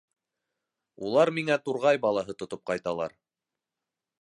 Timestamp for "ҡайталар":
2.71-3.15